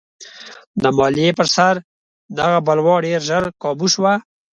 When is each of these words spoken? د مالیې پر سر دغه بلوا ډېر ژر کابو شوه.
د 0.81 0.83
مالیې 0.97 1.31
پر 1.39 1.47
سر 1.55 1.75
دغه 2.39 2.57
بلوا 2.67 2.95
ډېر 3.05 3.19
ژر 3.29 3.43
کابو 3.63 3.87
شوه. 3.93 4.13